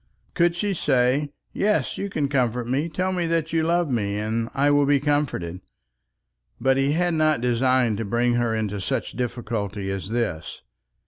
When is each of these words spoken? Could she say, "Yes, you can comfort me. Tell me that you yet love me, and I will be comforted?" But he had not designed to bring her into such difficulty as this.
Could 0.33 0.55
she 0.55 0.73
say, 0.73 1.29
"Yes, 1.53 1.95
you 1.99 2.09
can 2.09 2.27
comfort 2.27 2.65
me. 2.67 2.89
Tell 2.89 3.11
me 3.11 3.27
that 3.27 3.53
you 3.53 3.59
yet 3.61 3.67
love 3.67 3.91
me, 3.91 4.17
and 4.17 4.49
I 4.55 4.71
will 4.71 4.87
be 4.87 4.99
comforted?" 4.99 5.61
But 6.59 6.75
he 6.77 6.93
had 6.93 7.13
not 7.13 7.39
designed 7.39 7.99
to 7.99 8.03
bring 8.05 8.33
her 8.33 8.55
into 8.55 8.81
such 8.81 9.11
difficulty 9.11 9.91
as 9.91 10.09
this. 10.09 10.63